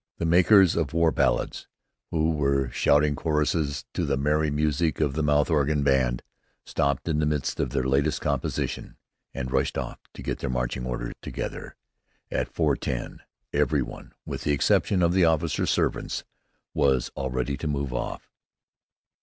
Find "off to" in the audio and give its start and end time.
9.77-10.23